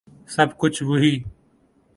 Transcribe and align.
سَب 0.33 0.49
کُچھ 0.59 0.79
وہی 0.87 1.13